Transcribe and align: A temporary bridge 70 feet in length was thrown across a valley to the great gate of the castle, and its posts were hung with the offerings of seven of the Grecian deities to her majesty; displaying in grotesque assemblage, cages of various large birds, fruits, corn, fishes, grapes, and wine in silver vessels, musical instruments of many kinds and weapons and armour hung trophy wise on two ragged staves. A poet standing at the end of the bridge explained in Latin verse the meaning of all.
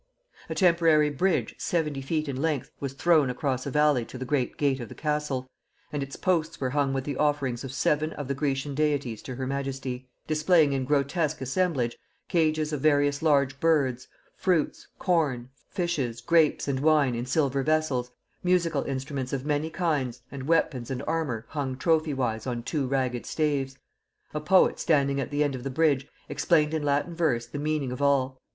A 0.49 0.55
temporary 0.55 1.11
bridge 1.11 1.53
70 1.59 2.01
feet 2.01 2.27
in 2.27 2.41
length 2.41 2.71
was 2.79 2.93
thrown 2.93 3.29
across 3.29 3.67
a 3.67 3.69
valley 3.69 4.03
to 4.05 4.17
the 4.17 4.25
great 4.25 4.57
gate 4.57 4.79
of 4.79 4.89
the 4.89 4.95
castle, 4.95 5.47
and 5.93 6.01
its 6.01 6.15
posts 6.15 6.59
were 6.59 6.71
hung 6.71 6.91
with 6.91 7.03
the 7.03 7.17
offerings 7.17 7.63
of 7.63 7.71
seven 7.71 8.11
of 8.13 8.27
the 8.27 8.33
Grecian 8.33 8.73
deities 8.73 9.21
to 9.21 9.35
her 9.35 9.45
majesty; 9.45 10.09
displaying 10.25 10.73
in 10.73 10.85
grotesque 10.85 11.39
assemblage, 11.39 11.99
cages 12.27 12.73
of 12.73 12.81
various 12.81 13.21
large 13.21 13.59
birds, 13.59 14.07
fruits, 14.35 14.87
corn, 14.97 15.51
fishes, 15.69 16.19
grapes, 16.19 16.67
and 16.67 16.79
wine 16.79 17.13
in 17.13 17.27
silver 17.27 17.61
vessels, 17.61 18.09
musical 18.43 18.81
instruments 18.85 19.31
of 19.33 19.45
many 19.45 19.69
kinds 19.69 20.23
and 20.31 20.47
weapons 20.47 20.89
and 20.89 21.03
armour 21.05 21.45
hung 21.49 21.77
trophy 21.77 22.15
wise 22.15 22.47
on 22.47 22.63
two 22.63 22.87
ragged 22.87 23.27
staves. 23.27 23.77
A 24.33 24.41
poet 24.41 24.79
standing 24.79 25.19
at 25.21 25.29
the 25.29 25.43
end 25.43 25.53
of 25.53 25.63
the 25.63 25.69
bridge 25.69 26.07
explained 26.27 26.73
in 26.73 26.81
Latin 26.81 27.13
verse 27.13 27.45
the 27.45 27.59
meaning 27.59 27.91
of 27.91 28.01
all. 28.01 28.41